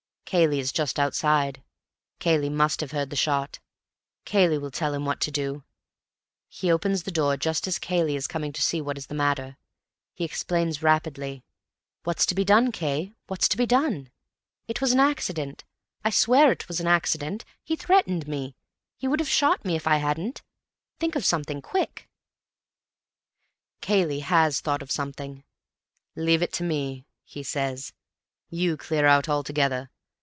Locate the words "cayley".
0.33-0.59, 2.19-2.47, 4.23-4.57, 7.77-8.15, 23.81-24.21